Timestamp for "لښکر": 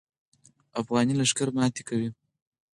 1.19-1.47